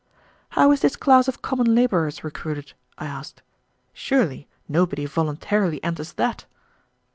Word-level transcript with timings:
"How 0.57 0.71
is 0.71 0.79
this 0.79 0.95
class 0.95 1.27
of 1.27 1.43
common 1.43 1.75
laborers 1.75 2.23
recruited?" 2.23 2.73
I 2.97 3.05
asked. 3.05 3.43
"Surely 3.93 4.47
nobody 4.67 5.05
voluntarily 5.05 5.77
enters 5.83 6.13
that." 6.13 6.45